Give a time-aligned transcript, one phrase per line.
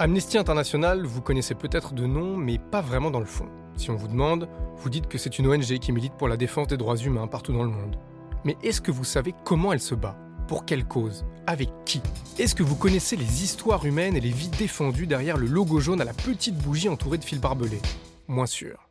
[0.00, 3.48] Amnesty International, vous connaissez peut-être de nom, mais pas vraiment dans le fond.
[3.76, 6.68] Si on vous demande, vous dites que c'est une ONG qui milite pour la défense
[6.68, 7.96] des droits humains partout dans le monde.
[8.44, 10.16] Mais est-ce que vous savez comment elle se bat?
[10.46, 11.26] Pour quelle cause?
[11.48, 12.00] Avec qui?
[12.38, 16.00] Est-ce que vous connaissez les histoires humaines et les vies défendues derrière le logo jaune
[16.00, 17.82] à la petite bougie entourée de fils barbelés?
[18.28, 18.88] Moins sûr.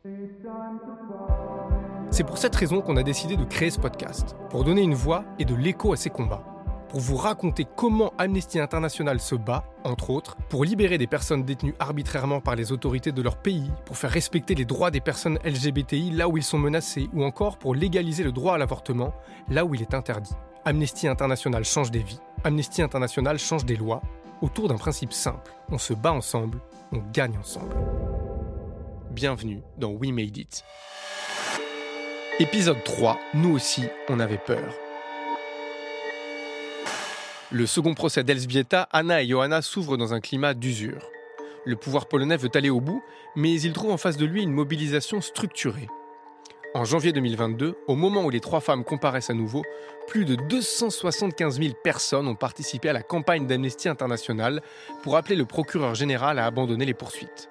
[2.10, 5.24] C'est pour cette raison qu'on a décidé de créer ce podcast, pour donner une voix
[5.38, 6.44] et de l'écho à ces combats
[6.88, 11.74] pour vous raconter comment Amnesty International se bat, entre autres, pour libérer des personnes détenues
[11.78, 16.10] arbitrairement par les autorités de leur pays, pour faire respecter les droits des personnes LGBTI
[16.12, 19.12] là où ils sont menacés, ou encore pour légaliser le droit à l'avortement
[19.48, 20.34] là où il est interdit.
[20.64, 24.02] Amnesty International change des vies, Amnesty International change des lois,
[24.40, 25.52] autour d'un principe simple.
[25.70, 26.58] On se bat ensemble,
[26.92, 27.76] on gagne ensemble.
[29.10, 30.64] Bienvenue dans We Made It.
[32.40, 34.87] Épisode 3, nous aussi, on avait peur.
[37.50, 41.08] Le second procès d'Elsbieta, Anna et Johanna s'ouvrent dans un climat d'usure.
[41.64, 43.02] Le pouvoir polonais veut aller au bout,
[43.36, 45.88] mais il trouve en face de lui une mobilisation structurée.
[46.74, 49.62] En janvier 2022, au moment où les trois femmes comparaissent à nouveau,
[50.08, 54.60] plus de 275 000 personnes ont participé à la campagne d'Amnesty International
[55.02, 57.48] pour appeler le procureur général à abandonner les poursuites.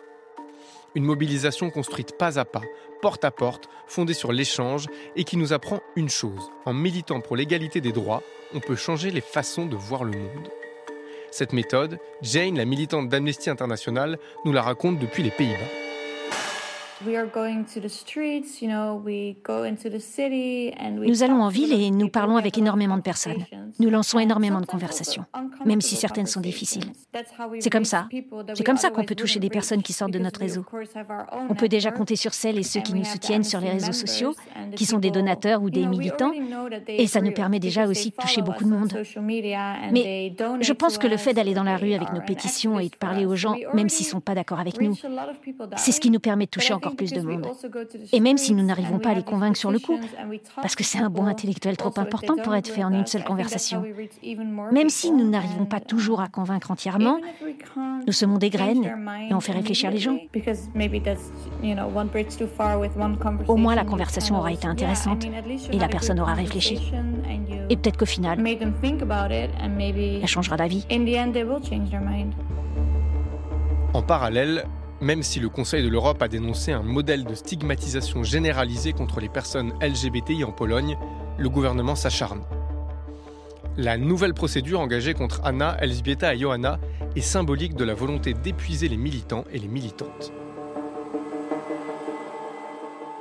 [0.94, 2.61] Une mobilisation construite pas à pas,
[3.02, 6.52] porte à porte, fondée sur l'échange et qui nous apprend une chose.
[6.66, 8.22] En militant pour l'égalité des droits,
[8.53, 10.50] on peut changer les façons de voir le monde.
[11.31, 15.87] Cette méthode, Jane, la militante d'Amnesty International, nous la raconte depuis les Pays-Bas.
[17.06, 17.14] Nous
[21.23, 23.45] allons en ville et nous parlons avec énormément de personnes.
[23.80, 25.26] Nous lançons énormément de conversations,
[25.64, 26.86] même si certaines sont difficiles.
[27.59, 28.08] C'est comme ça.
[28.56, 30.66] C'est comme ça qu'on peut toucher des personnes qui sortent de notre réseau.
[31.50, 34.34] On peut déjà compter sur celles et ceux qui nous soutiennent sur les réseaux sociaux,
[34.76, 36.32] qui sont des donateurs ou des militants,
[36.88, 39.04] et ça nous permet déjà aussi de toucher beaucoup de monde.
[39.92, 42.95] Mais je pense que le fait d'aller dans la rue avec nos pétitions et de
[42.95, 44.95] parler aux gens, même s'ils ne sont pas d'accord avec nous,
[45.76, 47.48] c'est ce qui nous permet de toucher encore plus de monde.
[48.14, 50.00] Et même si nous n'arrivons pas à les convaincre sur le coup,
[50.56, 53.84] parce que c'est un bon intellectuel trop important pour être fait en une seule conversation,
[54.72, 57.20] même si nous n'arrivons pas toujours à convaincre entièrement,
[58.06, 58.92] nous semons des graines
[59.30, 60.17] et on fait réfléchir les gens.
[63.48, 65.26] Au moins la conversation aura été intéressante
[65.72, 66.92] et la personne aura réfléchi.
[67.70, 70.86] Et peut-être qu'au final, elle changera d'avis.
[73.94, 74.66] En parallèle,
[75.02, 79.30] même si le Conseil de l'Europe a dénoncé un modèle de stigmatisation généralisée contre les
[79.30, 80.98] personnes LGBTI en Pologne,
[81.38, 82.42] le gouvernement s'acharne.
[83.78, 86.80] La nouvelle procédure engagée contre Anna, Elżbieta et Johanna
[87.16, 90.34] est symbolique de la volonté d'épuiser les militants et les militantes.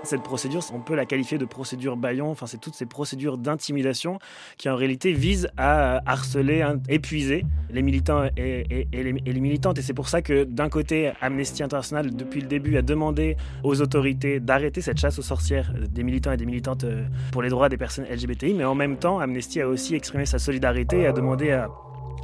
[0.07, 2.31] Cette procédure, on peut la qualifier de procédure baillon.
[2.31, 4.21] Enfin, c'est toutes ces procédures d'intimidation
[4.57, 9.79] qui, en réalité, visent à harceler, épuiser les militants et, les, militantes.
[9.79, 13.81] Et c'est pour ça que, d'un côté, Amnesty International, depuis le début, a demandé aux
[13.81, 17.69] autorités d'arrêter cette chasse aux sorcières des militants et des militantes euh, pour les droits
[17.69, 18.55] des personnes LGBTI.
[18.55, 21.69] Mais en même temps, Amnesty a aussi exprimé sa solidarité et a demandé à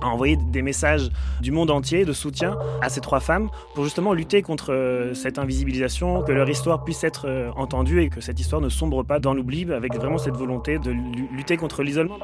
[0.00, 1.10] a envoyé des messages
[1.40, 5.38] du monde entier de soutien à ces trois femmes pour justement lutter contre euh, cette
[5.38, 9.18] invisibilisation, que leur histoire puisse être euh, entendue et que cette histoire ne sombre pas
[9.18, 12.18] dans l'oubli avec vraiment cette volonté de lutter contre l'isolement.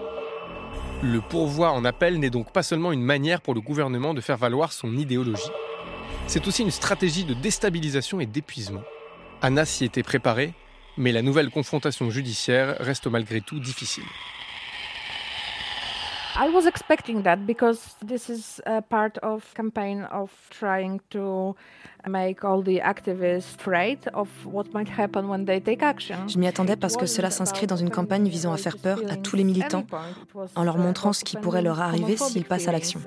[1.02, 4.36] Le pourvoi en appel n'est donc pas seulement une manière pour le gouvernement de faire
[4.36, 5.50] valoir son idéologie.
[6.26, 8.82] C'est aussi une stratégie de déstabilisation et d'épuisement.
[9.40, 10.54] Anna s'y était préparée,
[10.96, 14.04] mais la nouvelle confrontation judiciaire reste malgré tout difficile.
[16.40, 21.56] I was expecting that because this is a part of campaign of trying to
[22.06, 26.16] make all the activists afraid of what might happen when they take action.
[26.28, 29.16] Je m'y attendais parce que cela s'inscrit dans une campagne visant à faire peur à
[29.16, 29.84] tous les militants
[30.54, 33.00] en leur montrant ce qui pourrait leur arriver s'ils passent à l'action.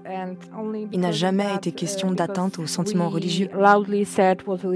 [0.92, 3.50] Il n'a jamais été question d'atteinte aux sentiments religieux.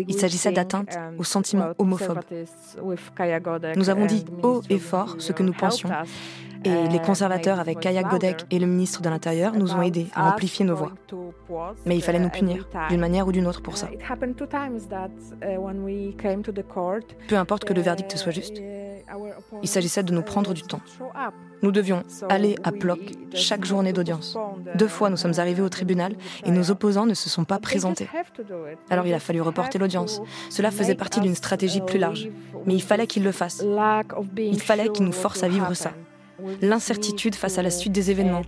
[0.07, 2.21] Il s'agissait d'atteinte aux sentiments homophobes.
[3.75, 5.89] Nous avons dit haut et fort ce que nous pensions
[6.65, 10.29] et les conservateurs, avec Kaya Godek et le ministre de l'Intérieur, nous ont aidés à
[10.29, 10.91] amplifier nos voix.
[11.85, 13.87] Mais il fallait nous punir, d'une manière ou d'une autre, pour ça.
[17.27, 18.61] Peu importe que le verdict soit juste,
[19.61, 20.81] il s'agissait de nous prendre du temps.
[21.61, 22.99] Nous devions aller à bloc
[23.33, 24.37] chaque journée d'audience.
[24.75, 26.15] Deux fois, nous sommes arrivés au tribunal
[26.45, 28.07] et nos opposants ne se sont pas présentés.
[28.89, 30.21] Alors il a fallu reporter l'audience.
[30.49, 32.29] Cela faisait partie d'une stratégie plus large.
[32.65, 33.63] Mais il fallait qu'ils le fassent.
[34.37, 35.91] Il fallait qu'ils nous forcent à vivre ça
[36.61, 38.41] l'incertitude face à la suite des événements,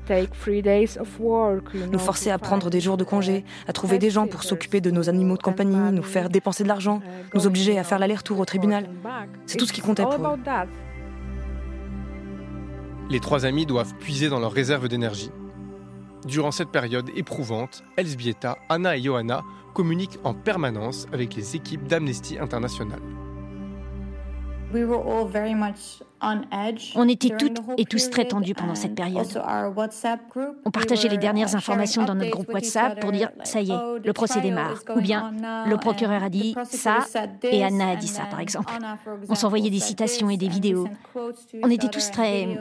[1.91, 4.91] nous forcer à prendre des jours de congé, à trouver des gens pour s'occuper de
[4.91, 7.01] nos animaux de compagnie, nous faire dépenser de l'argent,
[7.33, 8.89] nous obliger à faire l'aller-retour au tribunal.
[9.45, 10.37] C'est tout ce qui comptait pour eux.
[13.09, 15.31] Les trois amis doivent puiser dans leurs réserves d'énergie.
[16.25, 19.43] Durant cette période éprouvante, Elsbieta, Anna et Johanna
[19.73, 22.99] communiquent en permanence avec les équipes d'Amnesty International.
[26.95, 29.27] On était toutes et tous très tendus pendant cette période.
[30.65, 33.97] On partageait les dernières informations dans notre groupe WhatsApp pour dire⁇ ça y est, oh,
[34.03, 35.31] le procès démarre⁇ ou bien⁇
[35.69, 36.97] le procureur a dit ça
[37.43, 38.73] et Anna a dit ça⁇ par exemple.
[39.29, 40.87] On s'envoyait des citations et des vidéos.
[41.63, 42.57] On était tous très...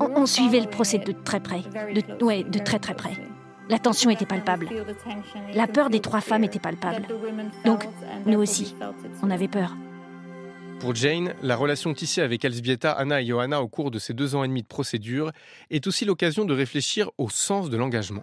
[0.00, 3.12] On, on suivait le procès de très près, de, ouais, de très très près.
[3.68, 4.68] La tension était palpable.
[5.54, 7.02] La peur des trois femmes était palpable.
[7.66, 7.86] Donc,
[8.24, 8.74] nous aussi,
[9.22, 9.76] on avait peur.
[10.80, 14.36] Pour Jane, la relation tissée avec Elsbieta, Anna et Johanna au cours de ces deux
[14.36, 15.32] ans et demi de procédure
[15.70, 18.22] est aussi l'occasion de réfléchir au sens de l'engagement.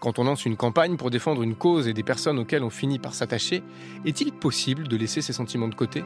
[0.00, 2.98] Quand on lance une campagne pour défendre une cause et des personnes auxquelles on finit
[2.98, 3.62] par s'attacher,
[4.04, 6.02] est-il possible de laisser ses sentiments de côté?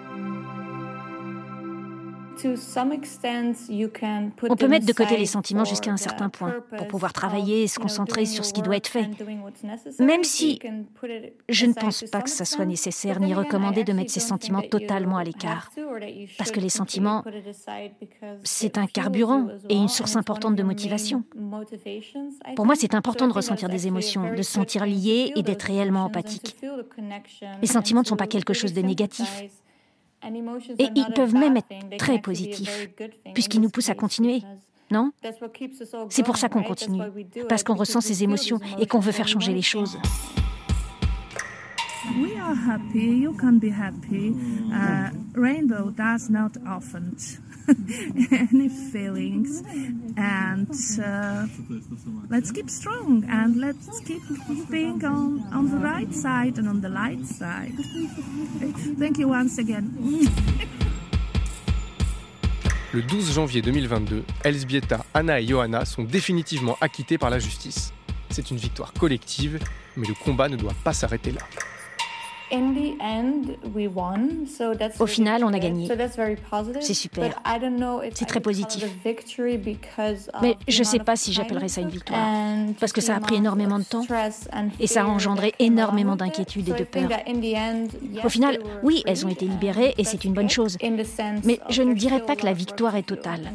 [4.49, 7.67] On peut mettre de côté les sentiments jusqu'à un certain point pour pouvoir travailler et
[7.69, 9.09] se concentrer sur ce qui doit être fait.
[9.99, 10.59] Même si
[11.49, 15.17] je ne pense pas que ça soit nécessaire ni recommandé de mettre ses sentiments totalement
[15.17, 15.71] à l'écart.
[16.39, 17.25] Parce que les sentiments,
[18.45, 21.25] c'est un carburant et une source importante de motivation.
[22.55, 26.05] Pour moi, c'est important de ressentir des émotions, de se sentir lié et d'être réellement
[26.05, 26.57] empathique.
[27.61, 29.45] Les sentiments ne sont pas quelque chose de négatif.
[30.79, 32.89] Et ils peuvent même être très positifs,
[33.35, 34.43] puisqu'ils nous poussent à continuer.
[34.91, 35.11] Non?
[36.11, 37.03] C'est pour ça qu'on continue,
[37.49, 39.99] parce qu'on ressent ces émotions et qu'on veut faire changer les choses.
[42.15, 44.35] We are happy, you can be happy.
[44.73, 47.17] Uh, rainbow does not often
[48.31, 49.63] any feelings.
[50.17, 50.71] And
[51.03, 51.47] uh,
[52.31, 54.23] let's keep strong and let's keep
[54.71, 57.75] being on, on the right side and on the light side.
[58.99, 59.91] Thank you once again.
[62.93, 67.93] Le 12 janvier 2022, Elsbieta, Anna et Johanna sont définitivement acquittés par la justice.
[68.31, 69.59] C'est une victoire collective,
[69.97, 71.43] mais le combat ne doit pas s'arrêter là.
[75.01, 75.89] Au final, on a gagné.
[76.81, 77.43] C'est super.
[78.15, 78.85] C'est très positif.
[80.43, 82.21] Mais je ne sais pas si j'appellerais ça une victoire.
[82.79, 84.05] Parce que ça a pris énormément de temps.
[84.81, 87.09] Et ça a engendré énormément d'inquiétudes et de peur.
[88.25, 90.77] Au final, oui, elles ont été libérées et c'est une bonne chose.
[91.45, 93.51] Mais je ne dirais pas que la victoire est totale.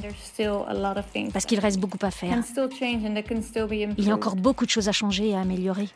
[1.33, 2.37] Parce qu'il reste beaucoup à faire.
[3.97, 5.87] Il y a encore beaucoup de choses à changer et à améliorer.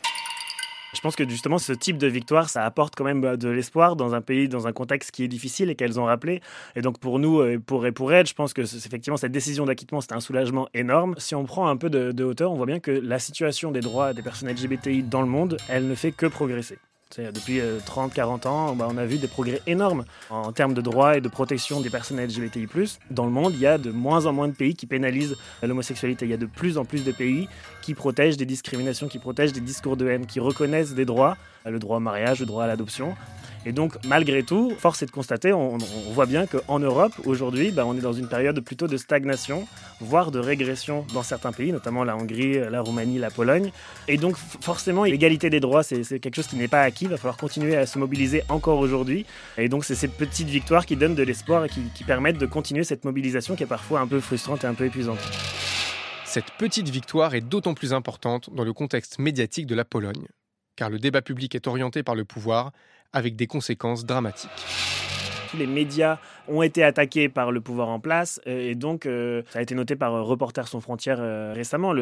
[0.95, 3.95] Je pense que justement, ce type de victoire, ça apporte quand même bah, de l'espoir
[3.95, 6.41] dans un pays, dans un contexte qui est difficile et qu'elles ont rappelé.
[6.75, 9.65] Et donc, pour nous, et pour, et pour elles, je pense que effectivement, cette décision
[9.65, 11.15] d'acquittement, c'est un soulagement énorme.
[11.17, 14.13] Si on prend un peu de hauteur, on voit bien que la situation des droits
[14.13, 16.77] des personnes LGBTI dans le monde, elle ne fait que progresser.
[17.17, 21.15] Depuis 30-40 euh, ans, bah, on a vu des progrès énormes en termes de droits
[21.15, 22.67] et de protection des personnes LGBTI.
[23.09, 26.25] Dans le monde, il y a de moins en moins de pays qui pénalisent l'homosexualité.
[26.25, 27.47] Il y a de plus en plus de pays
[27.81, 31.79] qui protègent des discriminations, qui protègent des discours de haine, qui reconnaissent des droits, le
[31.79, 33.15] droit au mariage, le droit à l'adoption.
[33.67, 35.77] Et donc, malgré tout, force est de constater, on,
[36.11, 39.67] voit bien qu'en Europe, aujourd'hui, bah, on est dans une période plutôt de stagnation,
[39.99, 43.71] voire de régression dans certains pays, notamment la Hongrie, la Roumanie, la Pologne.
[44.07, 47.05] Et donc, forcément, l'égalité des droits, c'est quelque chose qui n'est pas acquis.
[47.05, 49.25] Il va falloir continuer à se mobiliser encore aujourd'hui.
[49.57, 52.45] Et donc, c'est ces petites victoires qui donnent de l'espoir et qui, qui permettent de
[52.45, 55.19] continuer cette mobilisation qui est parfois un peu frustrante et un peu épuisante.
[56.25, 60.27] Cette petite victoire est d'autant plus importante dans le contexte médiatique de la Pologne,
[60.75, 62.71] car le débat public est orienté par le pouvoir
[63.13, 64.51] avec des conséquences dramatiques.
[65.57, 66.17] Les médias
[66.47, 69.73] ont été attaqués par le pouvoir en place euh, et donc euh, ça a été
[69.73, 71.93] noté par euh, Reporters sans frontières récemment.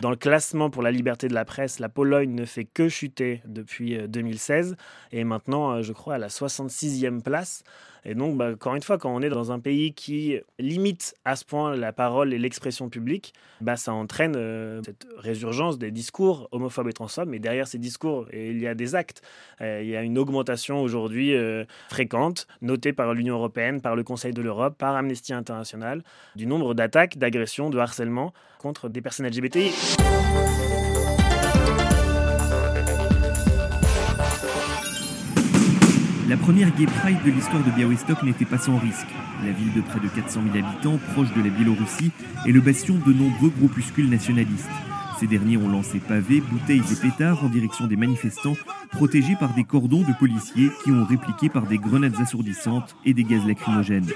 [0.00, 3.42] Dans le classement pour la liberté de la presse, la Pologne ne fait que chuter
[3.44, 4.76] depuis 2016
[5.12, 7.64] et maintenant, je crois, à la 66e place.
[8.04, 11.36] Et donc, bah, encore une fois, quand on est dans un pays qui limite à
[11.36, 16.48] ce point la parole et l'expression publique, bah, ça entraîne euh, cette résurgence des discours
[16.50, 17.28] homophobes et transphobes.
[17.28, 19.22] Mais derrière ces discours, il y a des actes.
[19.60, 24.02] Euh, il y a une augmentation aujourd'hui euh, fréquente, notée par l'Union européenne, par le
[24.02, 26.02] Conseil de l'Europe, par Amnesty International,
[26.34, 29.72] du nombre d'attaques, d'agressions, de harcèlement contre des personnes LGBTI.
[36.32, 39.06] La première Gay Pride de l'histoire de Białystok n'était pas sans risque.
[39.44, 42.10] La ville de près de 400 000 habitants, proche de la Biélorussie,
[42.46, 44.70] est le bastion de nombreux groupuscules nationalistes.
[45.20, 48.56] Ces derniers ont lancé pavés, bouteilles et pétards en direction des manifestants,
[48.92, 53.24] protégés par des cordons de policiers qui ont répliqué par des grenades assourdissantes et des
[53.24, 54.08] gaz lacrymogènes.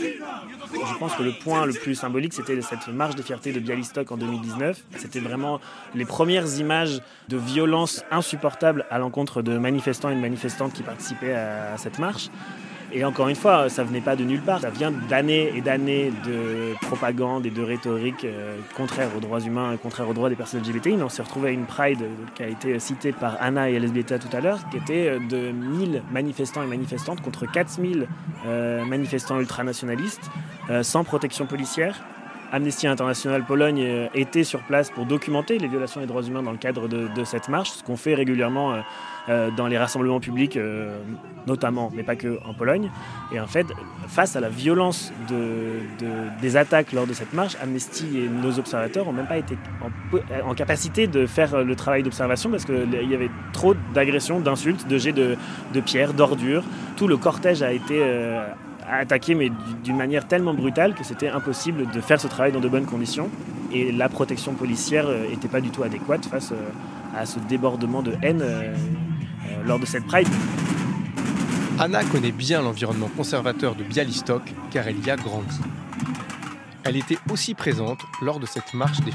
[0.00, 4.10] Je pense que le point le plus symbolique, c'était cette marche des fiertés de Bialystok
[4.12, 4.84] en 2019.
[4.96, 5.60] C'était vraiment
[5.94, 11.34] les premières images de violence insupportable à l'encontre de manifestants et de manifestantes qui participaient
[11.34, 12.30] à cette marche.
[12.92, 14.60] Et encore une fois, ça venait pas de nulle part.
[14.60, 19.74] Ça vient d'années et d'années de propagande et de rhétorique euh, contraire aux droits humains
[19.74, 20.96] et contraire aux droits des personnes LGBTI.
[21.02, 22.02] on s'est retrouvé à une Pride
[22.34, 25.50] qui a été citée par Anna et Elisabetta tout à l'heure, qui était euh, de
[25.50, 28.08] 1000 manifestants et manifestantes contre 4000
[28.46, 30.30] euh, manifestants ultranationalistes,
[30.82, 31.98] sans protection policière.
[32.52, 36.58] Amnesty International Pologne était sur place pour documenter les violations des droits humains dans le
[36.58, 38.82] cadre de, cette marche, ce qu'on fait régulièrement
[39.28, 40.96] euh, dans les rassemblements publics, euh,
[41.46, 42.90] notamment, mais pas que en Pologne.
[43.30, 43.66] Et en fait,
[44.06, 45.12] face à la violence
[46.40, 49.58] des attaques lors de cette marche, Amnesty et nos observateurs n'ont même pas été
[50.42, 54.96] en, capacité de faire le travail d'observation parce qu'il y avait trop d'agressions, d'insultes, de
[54.96, 55.36] jets de,
[55.84, 56.64] pierres, d'ordures.
[56.96, 58.46] Tout le cortège a été euh,
[58.90, 59.50] attaqué, mais
[59.84, 63.28] d'une manière tellement brutale que c'était impossible de faire ce travail dans de bonnes conditions.
[63.72, 66.52] Et la protection policière n'était pas du tout adéquate face
[67.16, 68.74] à ce débordement de haine euh,
[69.66, 70.28] lors de cette Pride.
[71.78, 75.60] Anna connaît bien l'environnement conservateur de Bialystok car elle y a grandi.
[76.84, 79.12] Elle était aussi présente lors de cette marche des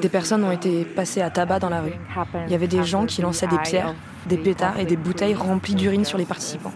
[0.00, 1.92] Des personnes ont été passées à tabac dans la rue.
[2.46, 3.94] Il y avait des gens qui lançaient des pierres,
[4.26, 6.72] des pétards et des bouteilles remplies d'urine sur les participants.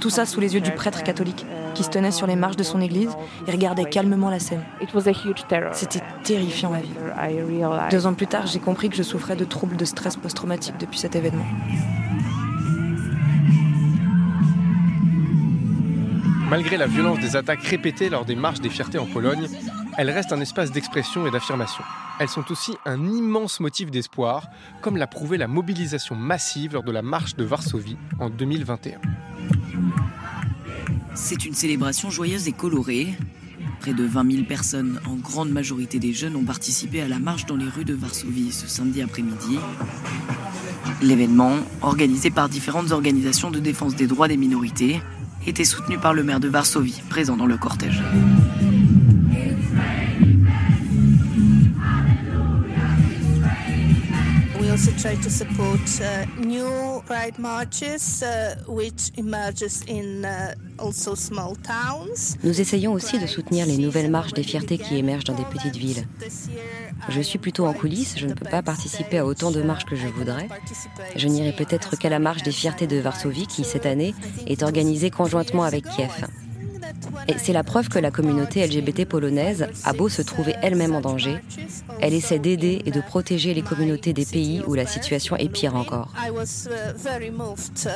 [0.00, 2.62] Tout ça sous les yeux du prêtre catholique qui se tenait sur les marches de
[2.62, 3.10] son église
[3.46, 4.62] et regardait calmement la scène.
[5.72, 7.00] C'était terrifiant à vivre.
[7.90, 10.98] Deux ans plus tard, j'ai compris que je souffrais de troubles de stress post-traumatique depuis
[10.98, 11.44] cet événement.
[16.54, 19.48] Malgré la violence des attaques répétées lors des marches des fiertés en Pologne,
[19.98, 21.82] elles restent un espace d'expression et d'affirmation.
[22.20, 24.46] Elles sont aussi un immense motif d'espoir,
[24.80, 29.00] comme l'a prouvé la mobilisation massive lors de la marche de Varsovie en 2021.
[31.16, 33.08] C'est une célébration joyeuse et colorée.
[33.80, 37.46] Près de 20 000 personnes, en grande majorité des jeunes, ont participé à la marche
[37.46, 39.58] dans les rues de Varsovie ce samedi après-midi.
[41.02, 45.00] L'événement, organisé par différentes organisations de défense des droits des minorités,
[45.46, 48.02] était soutenu par le maire de Varsovie, présent dans le cortège.
[54.74, 61.54] Also try to support uh, new pride marches uh, which emerges in uh, also small
[61.62, 62.36] towns.
[62.42, 65.76] Nous essayons aussi de soutenir les nouvelles marches des fiertés qui émergent dans des petites
[65.76, 66.08] villes.
[67.08, 69.94] Je suis plutôt en coulisses, je ne peux pas participer à autant de marches que
[69.94, 70.48] je voudrais.
[71.14, 74.12] Je n'irai peut-être qu'à la marche des fiertés de Varsovie qui, cette année,
[74.48, 76.26] est organisée conjointement avec Kiev.
[77.28, 81.00] Et c'est la preuve que la communauté LGBT polonaise a beau se trouver elle-même en
[81.00, 81.36] danger,
[82.00, 85.74] elle essaie d'aider et de protéger les communautés des pays où la situation est pire
[85.74, 86.12] encore.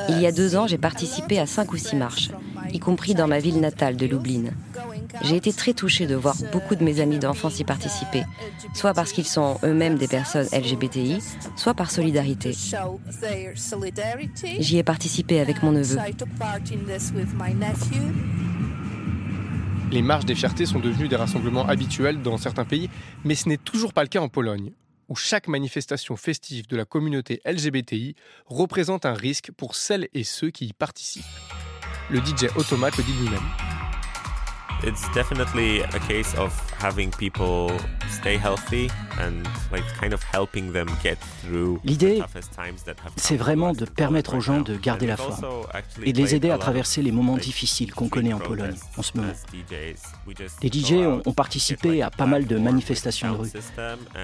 [0.09, 2.29] Il y a deux ans, j'ai participé à cinq ou six marches,
[2.71, 4.45] y compris dans ma ville natale de Lublin.
[5.21, 8.23] J'ai été très touchée de voir beaucoup de mes amis d'enfance y participer,
[8.73, 11.19] soit parce qu'ils sont eux-mêmes des personnes LGBTI,
[11.55, 12.55] soit par solidarité.
[14.59, 15.97] J'y ai participé avec mon neveu.
[19.91, 22.89] Les marches des fiertés sont devenues des rassemblements habituels dans certains pays,
[23.23, 24.71] mais ce n'est toujours pas le cas en Pologne,
[25.07, 28.15] où chaque manifestation festive de la communauté LGBTI
[28.45, 31.23] représente un risque pour celles et ceux qui y participent.
[32.11, 33.68] Le DJ Automate le dit lui-même.
[34.83, 37.71] It's definitely a case of having people
[38.09, 42.21] stay healthy and like kind of helping them get through L'idée,
[43.17, 45.45] c'est vraiment de permettre aux gens de garder la forme
[46.03, 49.17] et de les aider à traverser les moments difficiles qu'on connaît en Pologne en ce
[49.17, 49.33] moment.
[50.61, 53.51] Les DJ ont, ont participé à pas mal de manifestations de rue.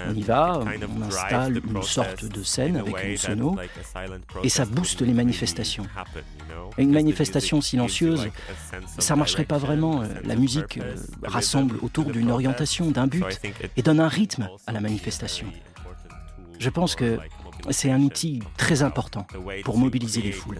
[0.08, 3.56] On y va, on installe une sorte de scène avec une sono
[4.42, 5.86] et ça booste les manifestations.
[6.78, 8.28] Une manifestation silencieuse,
[8.98, 10.02] ça marcherait pas vraiment.
[10.24, 10.45] La musique
[10.78, 13.24] euh, rassemble autour d'une orientation, d'un but
[13.76, 15.46] et donne un rythme à la manifestation.
[16.58, 17.18] Je pense que
[17.70, 19.26] c'est un outil très important
[19.64, 20.58] pour mobiliser les foules.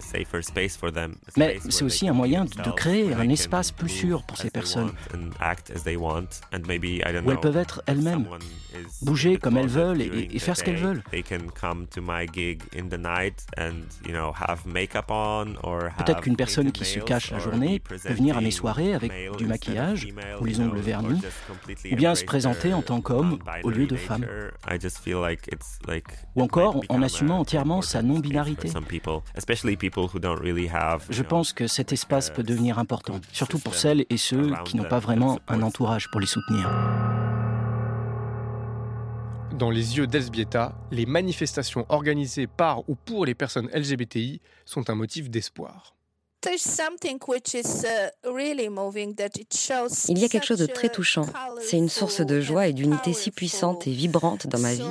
[1.37, 5.17] Mais c'est aussi un moyen de créer un espace plus sûr pour ces personnes, où
[7.31, 8.27] elles peuvent être elles-mêmes,
[9.01, 11.03] bouger comme elles veulent et, faire ce qu'elles veulent.
[15.97, 19.45] Peut-être qu'une personne qui se cache la journée peut venir à mes soirées avec du
[19.45, 20.07] maquillage
[20.41, 21.21] ou les ongles vernis,
[21.91, 24.25] ou bien se présenter en tant qu'homme au lieu de femme.
[26.35, 28.69] Ou encore en assumant entièrement sa non-binarité.
[31.09, 34.83] Je pense que cet espace peut devenir important, surtout pour celles et ceux qui n'ont
[34.83, 36.69] pas vraiment un entourage pour les soutenir.
[39.57, 44.95] Dans les yeux d'Elsbieta, les manifestations organisées par ou pour les personnes LGBTI sont un
[44.95, 45.96] motif d'espoir.
[50.09, 51.25] Il y a quelque chose de très touchant.
[51.61, 54.83] C'est une source de joie et d'unité si puissante et vibrante dans ma vie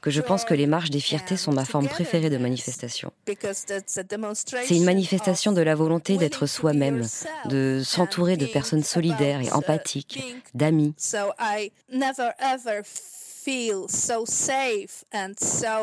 [0.00, 3.12] que je pense que les marches des fiertés sont ma forme préférée de manifestation.
[3.26, 7.06] C'est une manifestation de la volonté d'être soi-même,
[7.46, 10.22] de s'entourer de personnes solidaires et empathiques,
[10.54, 10.94] d'amis.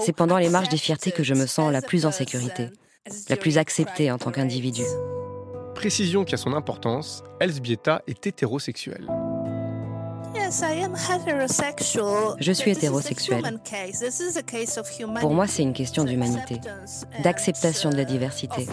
[0.01, 2.69] C'est pendant les marches des fiertés que je me sens la plus en sécurité,
[3.29, 4.83] la plus acceptée en tant qu'individu.
[5.75, 9.07] Précision qui a son importance, Elsbieta est hétérosexuelle.
[12.39, 13.59] Je suis hétérosexuel.
[15.19, 16.59] Pour moi, c'est une question d'humanité,
[17.23, 18.67] d'acceptation de la diversité.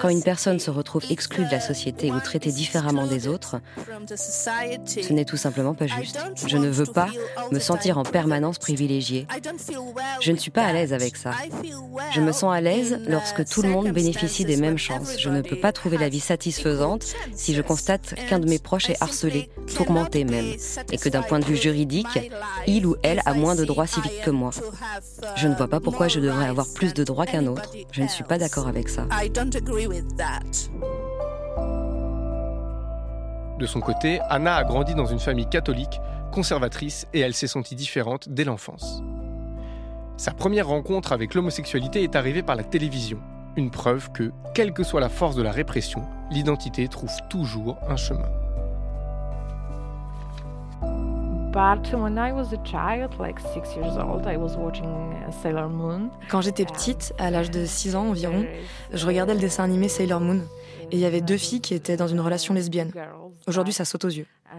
[0.00, 3.60] Quand une personne se retrouve exclue de la société ou traitée différemment des autres,
[4.06, 6.18] ce n'est tout simplement pas juste.
[6.46, 7.08] Je ne veux pas
[7.50, 9.26] me sentir en permanence privilégié.
[10.20, 11.32] Je ne suis pas à l'aise avec ça.
[12.12, 15.18] Je me sens à l'aise lorsque tout le monde bénéficie des mêmes chances.
[15.18, 18.90] Je ne peux pas trouver la vie satisfaisante si je constate qu'un de mes proches
[18.90, 20.54] est harcelé, tourmenté même,
[20.92, 22.30] et que d'un point de vue juridique,
[22.66, 24.50] il ou elle a moins de droits civiques que moi.
[25.36, 27.70] Je ne vois pas pourquoi je devrais avoir plus de droits qu'un autre.
[27.92, 29.06] Je ne suis pas d'accord avec ça.
[33.58, 36.00] De son côté, Anna a grandi dans une famille catholique,
[36.32, 39.02] conservatrice, et elle s'est sentie différente dès l'enfance.
[40.16, 43.18] Sa première rencontre avec l'homosexualité est arrivée par la télévision,
[43.56, 47.96] une preuve que, quelle que soit la force de la répression, l'identité trouve toujours un
[47.96, 48.28] chemin.
[56.28, 58.44] Quand j'étais petite, à l'âge de 6 ans environ,
[58.92, 60.40] je regardais le dessin animé Sailor Moon
[60.90, 62.90] et il y avait deux filles qui étaient dans une relation lesbienne.
[63.46, 64.26] Aujourd'hui, ça saute aux yeux.
[64.52, 64.58] Uh,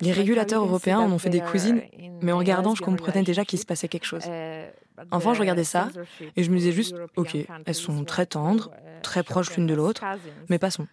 [0.00, 1.82] Les régulateurs européens en ont fait des cousines,
[2.20, 4.24] mais en regardant, je comprenais déjà qu'il se passait quelque chose.
[4.26, 4.66] Uh,
[5.12, 5.90] Enfant, je regardais ça
[6.34, 9.74] et je me disais juste, ok, elles sont très tendres, uh, très proches l'une de
[9.74, 10.02] l'autre,
[10.48, 10.88] mais passons.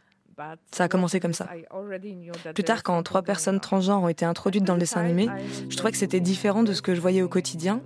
[0.72, 1.48] Ça a commencé comme ça.
[2.54, 5.28] Plus tard, quand trois personnes transgenres ont été introduites dans le dessin animé,
[5.70, 7.82] je trouvais que c'était différent de ce que je voyais au quotidien,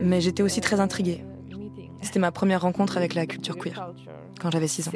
[0.00, 1.24] mais j'étais aussi très intriguée.
[2.02, 3.92] C'était ma première rencontre avec la culture queer,
[4.40, 4.92] quand j'avais 6 ans.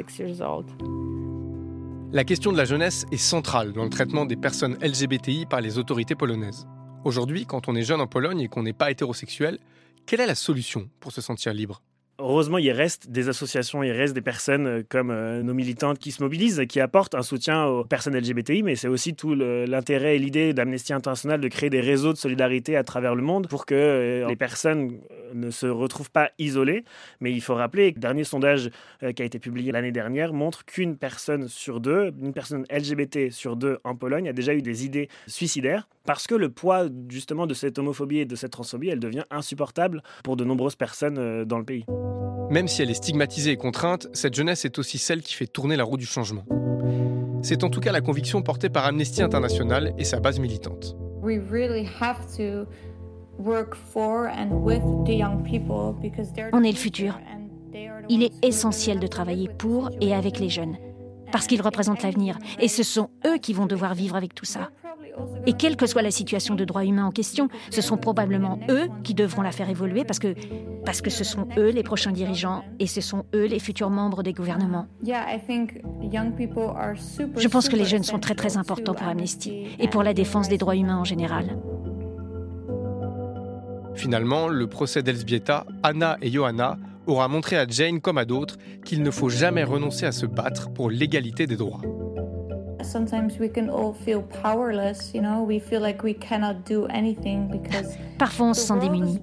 [2.13, 5.77] La question de la jeunesse est centrale dans le traitement des personnes LGBTI par les
[5.77, 6.67] autorités polonaises.
[7.05, 9.59] Aujourd'hui, quand on est jeune en Pologne et qu'on n'est pas hétérosexuel,
[10.05, 11.81] quelle est la solution pour se sentir libre?
[12.21, 16.11] Heureusement, il reste des associations, il reste des personnes euh, comme euh, nos militantes qui
[16.11, 20.19] se mobilisent, qui apportent un soutien aux personnes LGBTI, mais c'est aussi tout l'intérêt et
[20.19, 23.75] l'idée d'Amnesty International de créer des réseaux de solidarité à travers le monde pour que
[23.75, 24.99] euh, les personnes
[25.33, 26.83] ne se retrouvent pas isolées.
[27.19, 28.69] Mais il faut rappeler que le dernier sondage
[29.15, 33.55] qui a été publié l'année dernière montre qu'une personne sur deux, une personne LGBT sur
[33.55, 37.53] deux en Pologne a déjà eu des idées suicidaires parce que le poids justement de
[37.53, 41.65] cette homophobie et de cette transphobie, elle devient insupportable pour de nombreuses personnes dans le
[41.65, 41.85] pays.
[42.49, 45.77] Même si elle est stigmatisée et contrainte, cette jeunesse est aussi celle qui fait tourner
[45.77, 46.43] la roue du changement.
[47.43, 50.95] C'est en tout cas la conviction portée par Amnesty International et sa base militante.
[51.23, 51.29] On
[56.63, 57.19] est le futur.
[58.09, 60.75] Il est essentiel de travailler pour et avec les jeunes,
[61.31, 64.69] parce qu'ils représentent l'avenir, et ce sont eux qui vont devoir vivre avec tout ça.
[65.45, 68.87] Et quelle que soit la situation de droit humain en question, ce sont probablement eux
[69.03, 70.35] qui devront la faire évoluer parce que,
[70.85, 74.23] parce que ce sont eux les prochains dirigeants et ce sont eux les futurs membres
[74.23, 74.87] des gouvernements.
[75.03, 80.47] Je pense que les jeunes sont très très importants pour Amnesty et pour la défense
[80.47, 81.57] des droits humains en général.
[83.95, 86.77] Finalement, le procès d'Elsbieta, Anna et Johanna
[87.11, 90.71] aura montré à Jane comme à d'autres qu'il ne faut jamais renoncer à se battre
[90.71, 91.81] pour l'égalité des droits.
[98.17, 99.19] Parfois on se sent démuni.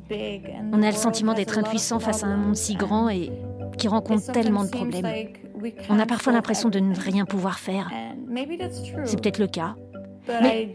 [0.73, 3.33] On a le sentiment d'être impuissant face à un monde si grand et
[3.77, 5.07] qui rencontre tellement de problèmes.
[5.89, 7.91] On a parfois l'impression de ne rien pouvoir faire.
[9.05, 9.75] C'est peut-être le cas.
[10.29, 10.73] Mais,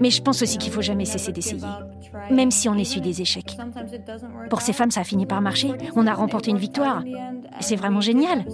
[0.00, 1.66] mais, je pense aussi qu'il faut jamais cesser d'essayer,
[2.30, 3.56] même si on essuie des échecs.
[4.48, 5.72] Pour ces femmes, ça a fini par marcher.
[5.96, 7.02] On a remporté une victoire.
[7.60, 8.44] C'est vraiment génial.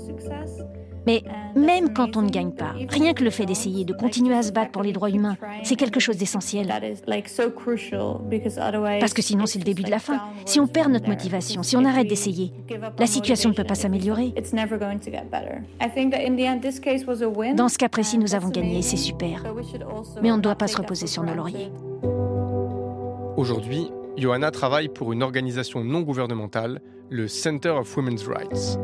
[1.06, 1.22] Mais
[1.54, 4.52] même quand on ne gagne pas, rien que le fait d'essayer, de continuer à se
[4.52, 6.72] battre pour les droits humains, c'est quelque chose d'essentiel.
[9.00, 10.20] Parce que sinon, c'est le début de la fin.
[10.44, 12.52] Si on perd notre motivation, si on arrête d'essayer,
[12.98, 14.34] la situation ne peut pas s'améliorer.
[17.54, 19.42] Dans ce cas précis, nous avons gagné et c'est super.
[20.22, 21.70] Mais on ne doit pas se reposer sur nos lauriers.
[23.36, 28.78] Aujourd'hui, Johanna travaille pour une organisation non gouvernementale, le Center of Women's Rights.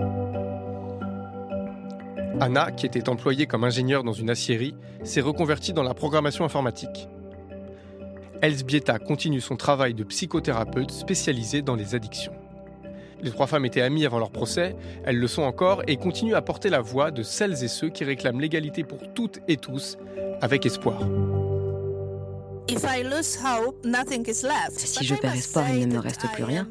[2.40, 7.08] Anna, qui était employée comme ingénieure dans une aciérie, s'est reconvertie dans la programmation informatique.
[8.40, 12.32] Elsbieta continue son travail de psychothérapeute spécialisée dans les addictions.
[13.22, 16.42] Les trois femmes étaient amies avant leur procès, elles le sont encore et continuent à
[16.42, 19.96] porter la voix de celles et ceux qui réclament l'égalité pour toutes et tous,
[20.40, 21.00] avec espoir.
[24.68, 26.68] Si je perds espoir, il ne me reste plus rien.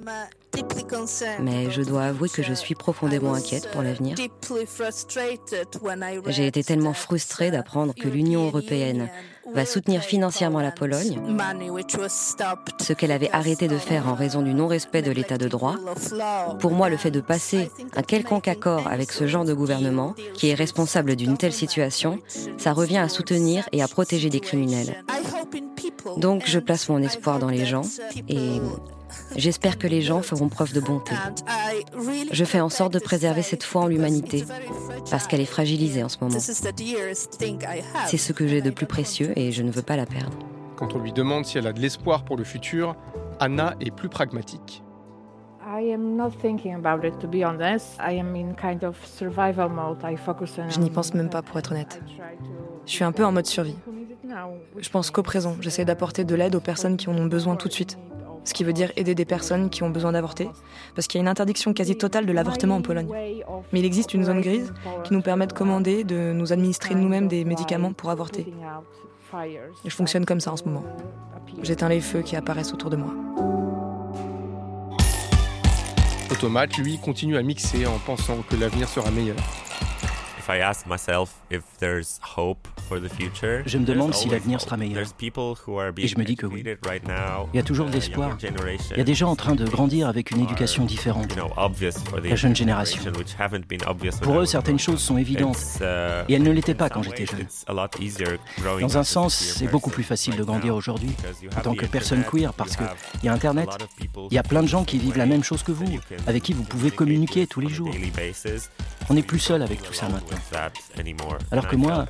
[1.40, 4.16] Mais je dois avouer que je suis profondément inquiète pour l'avenir.
[6.28, 9.10] J'ai été tellement frustrée d'apprendre que l'Union européenne
[9.54, 11.20] va soutenir financièrement la Pologne,
[12.80, 15.76] ce qu'elle avait arrêté de faire en raison du non-respect de l'état de droit.
[16.60, 20.50] Pour moi, le fait de passer un quelconque accord avec ce genre de gouvernement, qui
[20.50, 22.20] est responsable d'une telle situation,
[22.58, 25.04] ça revient à soutenir et à protéger des criminels.
[26.18, 27.84] Donc je place mon espoir dans les gens
[28.28, 28.60] et
[29.36, 31.14] J'espère que les gens feront preuve de bonté.
[32.32, 34.46] Je fais en sorte de préserver cette foi en l'humanité,
[35.10, 36.40] parce qu'elle est fragilisée en ce moment.
[36.40, 40.38] C'est ce que j'ai de plus précieux et je ne veux pas la perdre.
[40.76, 42.96] Quand on lui demande si elle a de l'espoir pour le futur,
[43.40, 44.84] Anna est plus pragmatique.
[50.70, 52.02] Je n'y pense même pas pour être honnête.
[52.86, 53.78] Je suis un peu en mode survie.
[54.78, 57.68] Je pense qu'au présent, j'essaie d'apporter de l'aide aux personnes qui en ont besoin tout
[57.68, 57.98] de suite
[58.44, 60.50] ce qui veut dire aider des personnes qui ont besoin d'avorter,
[60.96, 63.10] parce qu'il y a une interdiction quasi totale de l'avortement en Pologne.
[63.72, 67.28] Mais il existe une zone grise qui nous permet de commander, de nous administrer nous-mêmes
[67.28, 68.52] des médicaments pour avorter.
[69.86, 70.84] Et je fonctionne comme ça en ce moment.
[71.62, 73.14] J'éteins les feux qui apparaissent autour de moi.
[76.32, 79.36] Automate, lui, continue à mixer en pensant que l'avenir sera meilleur.
[83.66, 85.04] Je me demande si l'avenir sera meilleur.
[85.98, 86.64] Et je me dis que oui.
[87.54, 88.38] Il y a toujours de l'espoir.
[88.92, 91.36] Il y a des gens en train de grandir avec une éducation différente.
[92.24, 93.02] La jeune génération.
[94.22, 95.58] Pour eux, certaines choses sont évidentes.
[95.82, 97.48] Uh, Et elles ne l'étaient pas quand j'étais jeune.
[98.80, 101.12] Dans un sens, c'est beaucoup plus facile de grandir aujourd'hui
[101.58, 102.88] en tant que personne queer parce qu'il
[103.24, 103.70] y a Internet.
[104.30, 106.54] Il y a plein de gens qui vivent la même chose que vous, avec qui
[106.54, 107.92] vous pouvez communiquer tous les jours.
[109.10, 110.38] On n'est plus seul avec tout ça maintenant.
[111.52, 112.06] Alors que moi,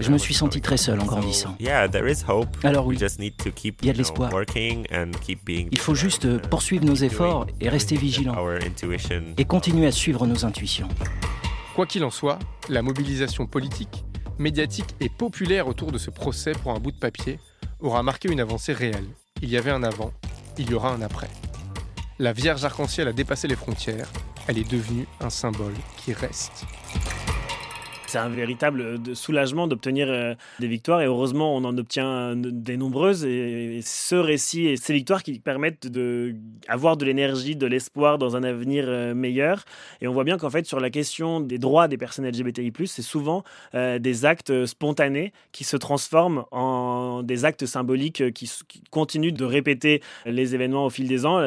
[0.00, 1.56] je me suis senti très seul en grandissant.
[2.64, 4.30] Alors oui, il y a de l'espoir.
[4.56, 8.36] Il faut juste poursuivre nos efforts et rester vigilants.
[9.36, 10.88] Et continuer à suivre nos intuitions.
[11.74, 12.38] Quoi qu'il en soit,
[12.68, 14.04] la mobilisation politique,
[14.38, 17.38] médiatique et populaire autour de ce procès pour un bout de papier
[17.80, 19.06] aura marqué une avancée réelle.
[19.42, 20.12] Il y avait un avant,
[20.58, 21.28] il y aura un après.
[22.18, 24.10] La Vierge arc-en-ciel a dépassé les frontières,
[24.46, 26.66] elle est devenue un symbole qui reste
[28.10, 32.76] c'est un véritable euh, soulagement d'obtenir euh, des victoires et heureusement on en obtient des
[32.76, 38.34] nombreuses et ce récit et ces victoires qui permettent d'avoir de, l'énergie, de l'espoir dans
[38.34, 39.64] un avenir euh, meilleur
[40.00, 43.02] et on voit bien qu'en fait sur la question des droits des personnes LGBTI+, c'est
[43.02, 43.44] souvent
[43.74, 48.50] des actes spontanés qui se transforment en des actes symboliques qui,
[48.90, 51.40] continuent de répéter les événements au fil des ans.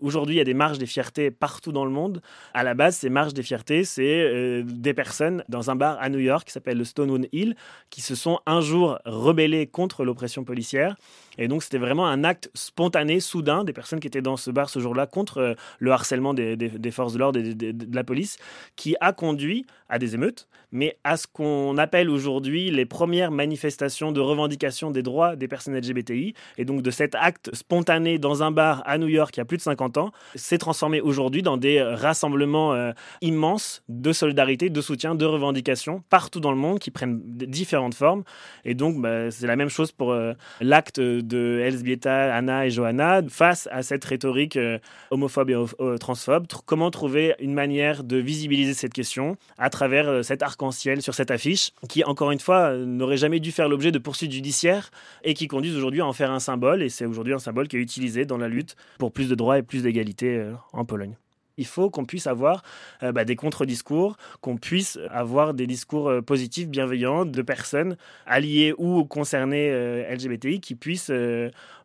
[0.00, 2.22] Aujourd'hui, il y a des marches des fiertés partout dans le monde.
[2.54, 6.18] À la base, ces marches des fiertés, c'est des personnes dans un bar à New
[6.18, 7.56] York qui s'appelle le Stonewood Hill,
[7.90, 10.96] qui se sont un jour rebellés contre l'oppression policière.
[11.38, 14.68] Et donc, c'était vraiment un acte spontané, soudain, des personnes qui étaient dans ce bar
[14.68, 18.38] ce jour-là contre euh, le harcèlement des, forces de l'ordre et de, la police,
[18.76, 24.12] qui a conduit à des émeutes, mais à ce qu'on appelle aujourd'hui les premières manifestations
[24.12, 26.34] de revendication des droits des personnes LGBTI.
[26.58, 29.44] Et donc, de cet acte spontané dans un bar à New York il y a
[29.44, 34.80] plus de 50 ans, s'est transformé aujourd'hui dans des rassemblements euh, immenses de solidarité, de
[34.80, 38.24] soutien, de revendication partout dans le monde qui prennent différentes formes.
[38.64, 43.22] Et donc, bah, c'est la même chose pour euh, l'acte de Elsbieta, Anna et Johanna
[43.28, 44.78] face à cette rhétorique euh,
[45.10, 46.46] homophobe et euh, transphobe.
[46.66, 51.30] Comment trouver une manière de visibiliser cette question à travers euh, cet arc-en-ciel sur cette
[51.30, 54.90] affiche qui, encore une fois, n'aurait jamais dû faire l'objet de poursuites judiciaires
[55.24, 56.82] et qui conduisent aujourd'hui à en faire un symbole.
[56.82, 59.58] Et c'est aujourd'hui un symbole qui est utilisé dans la lutte pour plus de droits
[59.58, 61.14] et plus d'égalité en Pologne.
[61.56, 62.62] Il faut qu'on puisse avoir
[63.02, 68.74] euh, bah, des contre-discours, qu'on puisse avoir des discours euh, positifs, bienveillants de personnes alliées
[68.78, 71.12] ou concernées euh, LGBTI qui puissent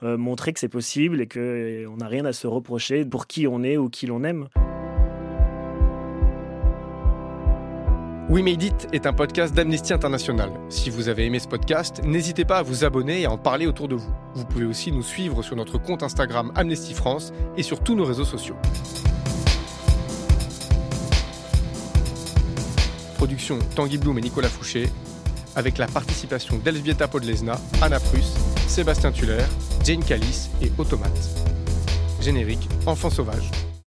[0.02, 3.78] montrer que c'est possible et qu'on n'a rien à se reprocher pour qui on est
[3.78, 4.48] ou qui l'on aime.
[8.30, 10.50] We Made It est un podcast d'Amnesty International.
[10.68, 13.68] Si vous avez aimé ce podcast, n'hésitez pas à vous abonner et à en parler
[13.68, 14.14] autour de vous.
[14.34, 18.04] Vous pouvez aussi nous suivre sur notre compte Instagram Amnesty France et sur tous nos
[18.04, 18.58] réseaux sociaux.
[23.18, 24.90] Production Tanguy Bloom et Nicolas Fouché,
[25.56, 28.36] avec la participation d'Elzbieta Podlesna, Anna Pruss,
[28.68, 29.44] Sébastien Tuller,
[29.84, 31.12] Jane Callis et Automate.
[32.22, 33.50] Générique Enfant sauvage.